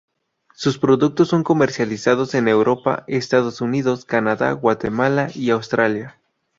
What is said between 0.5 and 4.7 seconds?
Sus productos son comercializados en Europa, Estados Unidos, Canadá,